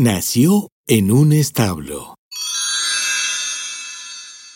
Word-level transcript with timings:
Nació 0.00 0.68
en 0.86 1.10
un 1.10 1.32
establo. 1.32 2.14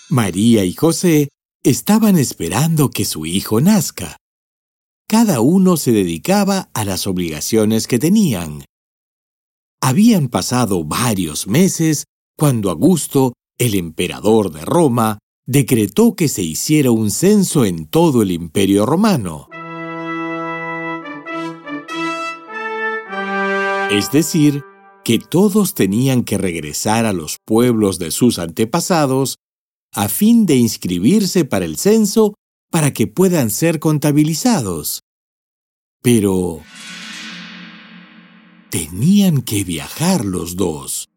María 0.09 0.65
y 0.65 0.73
José 0.73 1.30
estaban 1.65 2.16
esperando 2.16 2.91
que 2.91 3.05
su 3.05 3.27
hijo 3.27 3.60
nazca. 3.60 4.18
Cada 5.09 5.41
uno 5.41 5.77
se 5.77 5.91
dedicaba 5.91 6.70
a 6.74 6.84
las 6.84 7.09
obligaciones 7.09 7.88
que 7.88 7.98
tenían. 7.98 8.65
Habían 9.80 10.28
pasado 10.28 10.84
varios 10.84 11.48
meses 11.48 12.04
cuando 12.38 12.70
Augusto, 12.70 13.32
el 13.59 13.74
emperador 13.74 14.52
de 14.52 14.65
Roma, 14.65 15.18
decretó 15.45 16.15
que 16.15 16.29
se 16.29 16.43
hiciera 16.43 16.93
un 16.93 17.10
censo 17.10 17.65
en 17.65 17.87
todo 17.87 18.23
el 18.23 18.30
imperio 18.30 18.87
romano. 18.87 19.48
Es 23.90 24.12
decir, 24.12 24.63
que 25.04 25.18
todos 25.18 25.74
tenían 25.74 26.24
que 26.24 26.38
regresar 26.38 27.06
a 27.06 27.12
los 27.12 27.38
pueblos 27.45 27.98
de 27.98 28.10
sus 28.10 28.38
antepasados 28.38 29.36
a 29.92 30.08
fin 30.08 30.46
de 30.46 30.56
inscribirse 30.56 31.45
para 31.45 31.64
el 31.64 31.76
censo 31.76 32.34
para 32.70 32.92
que 32.92 33.06
puedan 33.06 33.50
ser 33.50 33.78
contabilizados. 33.78 35.00
Pero 36.02 36.62
tenían 38.70 39.42
que 39.42 39.64
viajar 39.64 40.24
los 40.24 40.56
dos. 40.56 41.08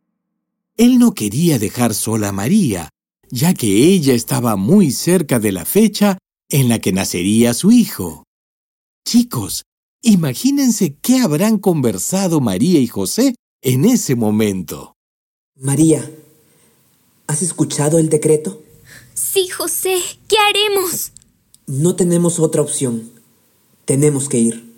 Él 0.77 0.99
no 0.99 1.13
quería 1.13 1.57
dejar 1.57 1.93
sola 1.93 2.29
a 2.29 2.33
María, 2.33 2.89
ya 3.31 3.53
que 3.53 3.87
ella 3.87 4.13
estaba 4.13 4.57
muy 4.57 4.91
cerca 4.91 5.39
de 5.39 5.53
la 5.53 5.63
fecha 5.63 6.17
en 6.49 6.67
la 6.67 6.79
que 6.79 6.91
nacería 6.91 7.53
su 7.53 7.71
hijo. 7.71 8.25
Chicos, 9.07 9.63
imagínense 10.01 10.97
qué 11.01 11.19
habrán 11.19 11.57
conversado 11.57 12.41
María 12.41 12.79
y 12.79 12.87
José 12.87 13.35
en 13.65 13.83
ese 13.83 14.15
momento. 14.15 14.95
María, 15.55 16.07
¿has 17.25 17.41
escuchado 17.41 17.97
el 17.97 18.09
decreto? 18.09 18.61
Sí, 19.15 19.47
José, 19.47 19.99
¿qué 20.27 20.35
haremos? 20.37 21.11
No 21.65 21.95
tenemos 21.95 22.39
otra 22.39 22.61
opción. 22.61 23.09
Tenemos 23.85 24.29
que 24.29 24.37
ir. 24.37 24.71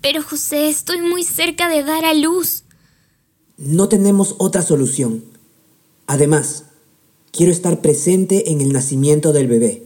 Pero 0.00 0.22
José, 0.22 0.68
estoy 0.68 1.00
muy 1.00 1.24
cerca 1.24 1.68
de 1.68 1.82
dar 1.82 2.04
a 2.04 2.14
luz. 2.14 2.62
No 3.56 3.88
tenemos 3.88 4.36
otra 4.38 4.62
solución. 4.62 5.24
Además, 6.06 6.66
quiero 7.32 7.50
estar 7.50 7.82
presente 7.82 8.52
en 8.52 8.60
el 8.60 8.72
nacimiento 8.72 9.32
del 9.32 9.48
bebé. 9.48 9.82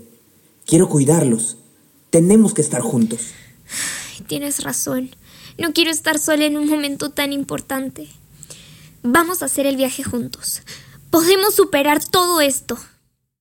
Quiero 0.66 0.90
cuidarlos. 0.90 1.56
Tenemos 2.10 2.52
que 2.52 2.60
estar 2.60 2.82
juntos. 2.82 3.20
Tienes 4.26 4.62
razón. 4.62 5.16
No 5.56 5.72
quiero 5.72 5.90
estar 5.90 6.18
sola 6.18 6.44
en 6.44 6.58
un 6.58 6.68
momento 6.68 7.08
tan 7.08 7.32
importante. 7.32 8.10
Vamos 9.06 9.42
a 9.42 9.46
hacer 9.46 9.66
el 9.66 9.76
viaje 9.76 10.02
juntos. 10.02 10.62
Podemos 11.10 11.54
superar 11.54 12.02
todo 12.02 12.40
esto. 12.40 12.78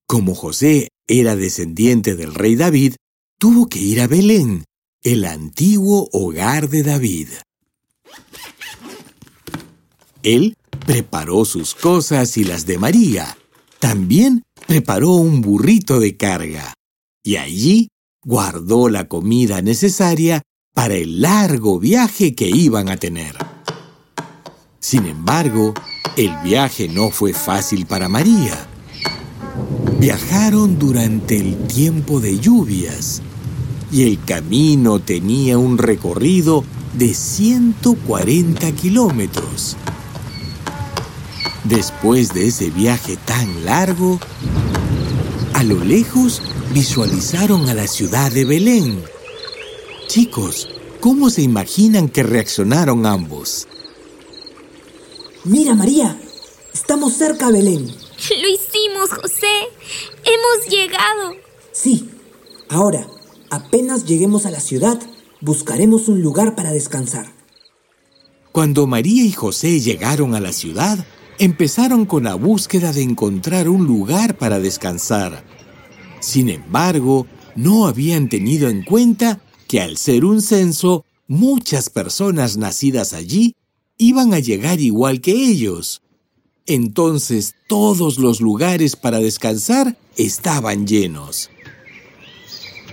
Como 0.05 0.35
José 0.35 0.89
era 1.07 1.37
descendiente 1.37 2.15
del 2.17 2.35
rey 2.35 2.57
David, 2.57 2.95
tuvo 3.39 3.67
que 3.67 3.79
ir 3.79 4.01
a 4.01 4.07
Belén, 4.07 4.65
el 5.03 5.23
antiguo 5.23 6.09
hogar 6.11 6.67
de 6.67 6.83
David. 6.83 7.29
Él 10.21 10.57
preparó 10.85 11.45
sus 11.45 11.75
cosas 11.75 12.35
y 12.35 12.43
las 12.43 12.65
de 12.65 12.77
María. 12.77 13.37
También 13.79 14.43
preparó 14.67 15.11
un 15.11 15.39
burrito 15.39 16.01
de 16.01 16.17
carga. 16.17 16.73
Y 17.23 17.37
allí 17.37 17.87
guardó 18.21 18.89
la 18.89 19.07
comida 19.07 19.61
necesaria 19.61 20.41
para 20.73 20.95
el 20.95 21.21
largo 21.21 21.79
viaje 21.79 22.35
que 22.35 22.49
iban 22.49 22.89
a 22.89 22.97
tener. 22.97 23.52
Sin 24.83 25.05
embargo, 25.05 25.73
el 26.17 26.35
viaje 26.43 26.89
no 26.89 27.09
fue 27.09 27.31
fácil 27.31 27.85
para 27.85 28.09
María. 28.09 28.67
Viajaron 29.97 30.77
durante 30.77 31.37
el 31.37 31.55
tiempo 31.67 32.19
de 32.19 32.37
lluvias 32.37 33.21
y 33.93 34.03
el 34.03 34.21
camino 34.25 34.99
tenía 34.99 35.57
un 35.57 35.77
recorrido 35.77 36.65
de 36.97 37.13
140 37.13 38.69
kilómetros. 38.73 39.77
Después 41.63 42.33
de 42.33 42.47
ese 42.47 42.69
viaje 42.69 43.15
tan 43.15 43.63
largo, 43.63 44.19
a 45.53 45.63
lo 45.63 45.81
lejos 45.81 46.41
visualizaron 46.73 47.69
a 47.69 47.73
la 47.73 47.87
ciudad 47.87 48.29
de 48.33 48.43
Belén. 48.43 49.01
Chicos, 50.09 50.67
¿cómo 50.99 51.29
se 51.29 51.41
imaginan 51.41 52.09
que 52.09 52.23
reaccionaron 52.23 53.05
ambos? 53.05 53.65
Mira, 55.45 55.75
María, 55.75 56.17
estamos 56.73 57.15
cerca 57.15 57.47
a 57.47 57.51
Belén. 57.51 57.85
Lo 57.85 58.47
hicimos, 58.47 59.09
José. 59.09 59.67
Hemos 60.23 60.69
llegado. 60.69 61.35
Sí, 61.73 62.09
ahora, 62.69 63.05
apenas 63.49 64.05
lleguemos 64.05 64.45
a 64.45 64.51
la 64.51 64.61
ciudad, 64.61 65.01
buscaremos 65.41 66.07
un 66.07 66.21
lugar 66.21 66.55
para 66.55 66.71
descansar. 66.71 67.33
Cuando 68.53 68.87
María 68.87 69.25
y 69.25 69.33
José 69.33 69.81
llegaron 69.81 70.33
a 70.33 70.39
la 70.39 70.53
ciudad, 70.53 71.05
empezaron 71.39 72.05
con 72.05 72.23
la 72.23 72.35
búsqueda 72.35 72.93
de 72.93 73.01
encontrar 73.01 73.67
un 73.67 73.85
lugar 73.85 74.37
para 74.37 74.59
descansar. 74.59 75.43
Sin 76.21 76.47
embargo, 76.47 77.27
no 77.57 77.87
habían 77.87 78.29
tenido 78.29 78.69
en 78.69 78.85
cuenta 78.85 79.41
que 79.67 79.81
al 79.81 79.97
ser 79.97 80.23
un 80.23 80.41
censo, 80.41 81.03
muchas 81.27 81.89
personas 81.89 82.55
nacidas 82.55 83.11
allí 83.11 83.55
iban 83.97 84.33
a 84.33 84.39
llegar 84.39 84.79
igual 84.79 85.21
que 85.21 85.31
ellos. 85.31 86.01
Entonces 86.65 87.55
todos 87.67 88.19
los 88.19 88.39
lugares 88.39 88.95
para 88.95 89.19
descansar 89.19 89.97
estaban 90.15 90.87
llenos. 90.87 91.49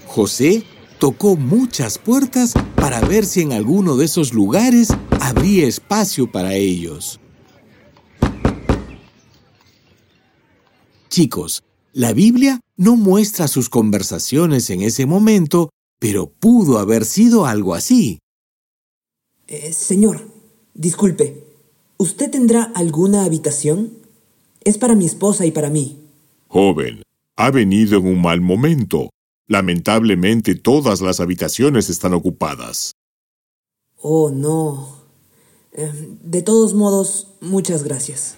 José 0.06 0.64
tocó 0.98 1.36
muchas 1.36 1.98
puertas 1.98 2.54
para 2.76 3.00
ver 3.00 3.24
si 3.24 3.42
en 3.42 3.52
alguno 3.52 3.96
de 3.96 4.06
esos 4.06 4.34
lugares 4.34 4.88
habría 5.20 5.66
espacio 5.66 6.30
para 6.30 6.54
ellos. 6.54 7.20
Chicos, 11.08 11.62
la 11.92 12.12
Biblia 12.12 12.60
no 12.76 12.96
muestra 12.96 13.48
sus 13.48 13.68
conversaciones 13.68 14.70
en 14.70 14.82
ese 14.82 15.06
momento, 15.06 15.70
pero 15.98 16.30
pudo 16.30 16.78
haber 16.78 17.04
sido 17.04 17.46
algo 17.46 17.74
así. 17.74 18.20
Eh, 19.48 19.72
señor, 19.72 20.39
Disculpe, 20.74 21.44
¿usted 21.96 22.30
tendrá 22.30 22.62
alguna 22.74 23.24
habitación? 23.24 23.92
Es 24.62 24.78
para 24.78 24.94
mi 24.94 25.06
esposa 25.06 25.46
y 25.46 25.50
para 25.50 25.70
mí. 25.70 25.98
Joven, 26.48 27.02
ha 27.36 27.50
venido 27.50 27.98
en 27.98 28.06
un 28.06 28.20
mal 28.20 28.40
momento. 28.40 29.10
Lamentablemente 29.48 30.54
todas 30.54 31.00
las 31.00 31.20
habitaciones 31.20 31.90
están 31.90 32.14
ocupadas. 32.14 32.92
Oh, 33.96 34.30
no. 34.30 35.00
Eh, 35.72 35.92
de 36.22 36.42
todos 36.42 36.74
modos, 36.74 37.28
muchas 37.40 37.82
gracias. 37.82 38.36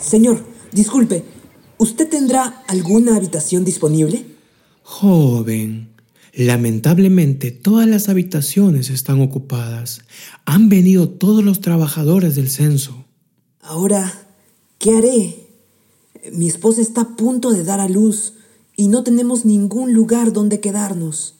Señor, 0.00 0.44
disculpe, 0.72 1.24
¿usted 1.78 2.08
tendrá 2.08 2.62
alguna 2.68 3.16
habitación 3.16 3.64
disponible? 3.64 4.26
Joven, 4.82 5.91
Lamentablemente 6.34 7.50
todas 7.50 7.86
las 7.86 8.08
habitaciones 8.08 8.88
están 8.88 9.20
ocupadas. 9.20 10.00
Han 10.46 10.70
venido 10.70 11.10
todos 11.10 11.44
los 11.44 11.60
trabajadores 11.60 12.34
del 12.34 12.50
censo. 12.50 13.04
Ahora, 13.60 14.12
¿qué 14.78 14.96
haré? 14.96 15.48
Mi 16.32 16.48
esposa 16.48 16.80
está 16.80 17.02
a 17.02 17.16
punto 17.16 17.50
de 17.50 17.64
dar 17.64 17.80
a 17.80 17.88
luz 17.88 18.34
y 18.76 18.88
no 18.88 19.04
tenemos 19.04 19.44
ningún 19.44 19.92
lugar 19.92 20.32
donde 20.32 20.60
quedarnos. 20.60 21.34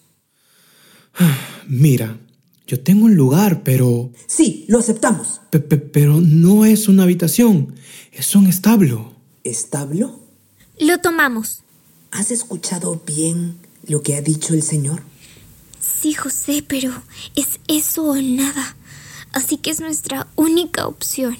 Mira, 1.68 2.18
yo 2.66 2.80
tengo 2.80 3.06
un 3.06 3.14
lugar, 3.16 3.62
pero... 3.62 4.12
Sí, 4.26 4.66
lo 4.68 4.78
aceptamos. 4.78 5.40
pero 5.92 6.20
no 6.20 6.66
es 6.66 6.88
una 6.88 7.04
habitación, 7.04 7.74
es 8.12 8.36
un 8.36 8.46
establo. 8.46 9.14
¿Establo? 9.42 10.20
Lo 10.78 10.98
tomamos. 10.98 11.62
¿Has 12.10 12.30
escuchado 12.30 13.02
bien 13.06 13.61
lo 13.86 14.02
que 14.02 14.16
ha 14.16 14.20
dicho 14.20 14.54
el 14.54 14.62
Señor? 14.62 15.02
Sí, 15.80 16.14
José, 16.14 16.64
pero 16.66 16.92
es 17.34 17.60
eso 17.68 18.04
o 18.04 18.16
nada. 18.16 18.76
Así 19.32 19.56
que 19.56 19.70
es 19.70 19.80
nuestra 19.80 20.28
única 20.36 20.86
opción. 20.86 21.36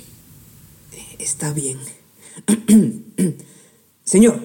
Está 1.18 1.52
bien. 1.52 1.78
Señor, 4.04 4.40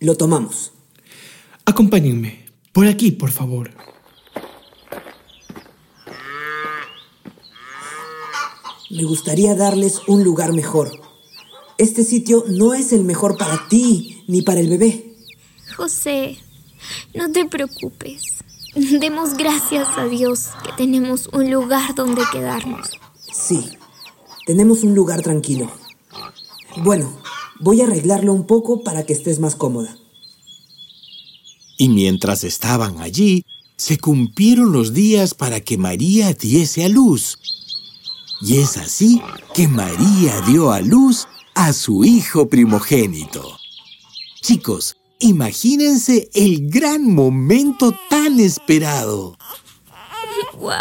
lo 0.00 0.16
tomamos. 0.16 0.72
Acompáñenme. 1.64 2.46
Por 2.72 2.86
aquí, 2.86 3.10
por 3.10 3.30
favor. 3.30 3.70
Me 8.90 9.04
gustaría 9.04 9.54
darles 9.54 10.00
un 10.06 10.22
lugar 10.22 10.52
mejor. 10.52 10.90
Este 11.78 12.04
sitio 12.04 12.44
no 12.48 12.74
es 12.74 12.92
el 12.92 13.04
mejor 13.04 13.38
para 13.38 13.68
ti 13.68 14.22
ni 14.28 14.42
para 14.42 14.60
el 14.60 14.68
bebé. 14.68 15.16
José, 15.76 16.38
no 17.14 17.30
te 17.32 17.44
preocupes. 17.44 18.22
Demos 18.74 19.34
gracias 19.34 19.88
a 19.96 20.06
Dios 20.06 20.48
que 20.64 20.72
tenemos 20.76 21.28
un 21.32 21.50
lugar 21.50 21.94
donde 21.94 22.22
quedarnos. 22.32 22.90
Sí, 23.32 23.68
tenemos 24.46 24.82
un 24.82 24.94
lugar 24.94 25.22
tranquilo. 25.22 25.70
Bueno, 26.78 27.18
voy 27.60 27.82
a 27.82 27.84
arreglarlo 27.84 28.32
un 28.32 28.46
poco 28.46 28.82
para 28.82 29.04
que 29.04 29.12
estés 29.12 29.40
más 29.40 29.56
cómoda. 29.56 29.96
Y 31.76 31.88
mientras 31.88 32.44
estaban 32.44 33.00
allí, 33.00 33.44
se 33.76 33.98
cumplieron 33.98 34.72
los 34.72 34.94
días 34.94 35.34
para 35.34 35.60
que 35.60 35.76
María 35.76 36.32
diese 36.32 36.84
a 36.84 36.88
luz. 36.88 37.38
Y 38.40 38.58
es 38.58 38.76
así 38.76 39.20
que 39.54 39.68
María 39.68 40.40
dio 40.42 40.72
a 40.72 40.80
luz 40.80 41.28
a 41.54 41.72
su 41.72 42.04
hijo 42.04 42.48
primogénito. 42.48 43.58
Chicos, 44.40 44.96
imagínense 45.22 46.28
el 46.34 46.68
gran 46.68 47.14
momento 47.14 47.96
tan 48.10 48.38
esperado. 48.40 49.38
¡Wow! 50.58 50.72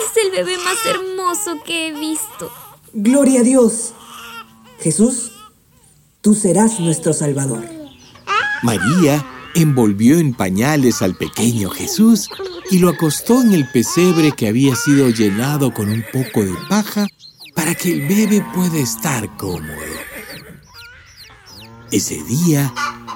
Es 0.00 0.24
el 0.24 0.30
bebé 0.30 0.56
más 0.58 0.76
hermoso 0.86 1.62
que 1.64 1.88
he 1.88 1.92
visto. 1.92 2.50
Gloria 2.92 3.40
a 3.40 3.42
Dios. 3.42 3.92
Jesús, 4.80 5.32
tú 6.20 6.34
serás 6.34 6.80
nuestro 6.80 7.12
Salvador. 7.12 7.64
María 8.62 9.24
envolvió 9.54 10.18
en 10.18 10.34
pañales 10.34 11.02
al 11.02 11.16
pequeño 11.16 11.68
Jesús 11.70 12.28
y 12.70 12.78
lo 12.78 12.88
acostó 12.88 13.42
en 13.42 13.52
el 13.52 13.68
pesebre 13.70 14.32
que 14.32 14.48
había 14.48 14.74
sido 14.76 15.10
llenado 15.10 15.74
con 15.74 15.88
un 15.88 16.04
poco 16.12 16.44
de 16.44 16.54
paja 16.68 17.06
para 17.54 17.74
que 17.74 17.92
el 17.92 18.08
bebé 18.08 18.44
pueda 18.54 18.78
estar 18.78 19.36
cómodo. 19.36 19.66
Ese 21.90 22.22
día, 22.22 22.72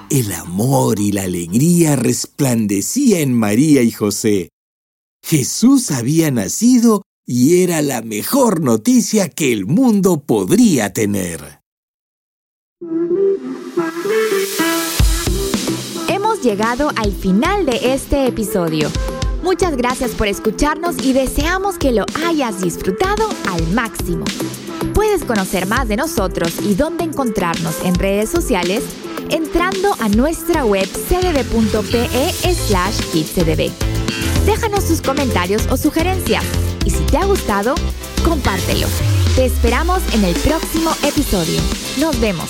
el 0.09 0.31
amor 0.31 0.99
y 0.99 1.11
la 1.11 1.23
alegría 1.23 1.95
resplandecía 1.95 3.19
en 3.19 3.33
María 3.33 3.81
y 3.81 3.91
José. 3.91 4.49
Jesús 5.23 5.91
había 5.91 6.31
nacido 6.31 7.03
y 7.25 7.61
era 7.61 7.81
la 7.81 8.01
mejor 8.01 8.61
noticia 8.61 9.29
que 9.29 9.51
el 9.51 9.65
mundo 9.65 10.21
podría 10.21 10.93
tener. 10.93 11.61
Hemos 16.07 16.41
llegado 16.41 16.89
al 16.95 17.11
final 17.11 17.65
de 17.65 17.93
este 17.93 18.27
episodio. 18.27 18.89
Muchas 19.43 19.75
gracias 19.75 20.11
por 20.11 20.27
escucharnos 20.27 20.95
y 21.03 21.13
deseamos 21.13 21.77
que 21.77 21.91
lo 21.91 22.05
hayas 22.25 22.61
disfrutado 22.61 23.27
al 23.49 23.67
máximo. 23.73 24.23
Puedes 24.93 25.23
conocer 25.25 25.67
más 25.67 25.87
de 25.87 25.97
nosotros 25.97 26.53
y 26.61 26.75
dónde 26.75 27.03
encontrarnos 27.03 27.75
en 27.83 27.95
redes 27.95 28.29
sociales 28.29 28.83
entrando 29.31 29.95
a 29.99 30.09
nuestra 30.09 30.65
web 30.65 30.87
cdb.pe 30.87 32.31
slash 32.53 32.99
kitscdb. 33.11 33.71
Déjanos 34.45 34.87
tus 34.87 35.01
comentarios 35.01 35.67
o 35.69 35.77
sugerencias 35.77 36.43
y 36.85 36.89
si 36.89 37.03
te 37.05 37.17
ha 37.17 37.25
gustado, 37.25 37.75
compártelo. 38.23 38.87
Te 39.35 39.45
esperamos 39.45 40.01
en 40.13 40.23
el 40.23 40.35
próximo 40.35 40.91
episodio. 41.03 41.59
Nos 41.99 42.19
vemos. 42.19 42.49